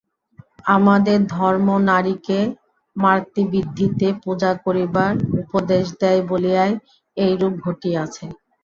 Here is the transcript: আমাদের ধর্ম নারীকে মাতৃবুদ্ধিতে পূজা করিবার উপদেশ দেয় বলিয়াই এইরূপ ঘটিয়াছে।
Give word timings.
আমাদের 0.75 1.17
ধর্ম 1.35 1.67
নারীকে 1.87 2.39
মাতৃবুদ্ধিতে 2.95 4.07
পূজা 4.23 4.51
করিবার 4.65 5.11
উপদেশ 5.41 5.85
দেয় 6.01 6.21
বলিয়াই 6.29 6.73
এইরূপ 7.17 7.53
ঘটিয়াছে। 7.65 8.25